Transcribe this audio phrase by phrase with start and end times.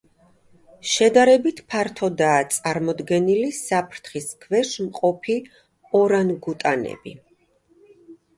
[0.91, 5.37] შედარებით ფართოდაა წარმოდგენილი საფრთხის ქვეშ მყოფი
[6.01, 7.17] ორანგუტანები.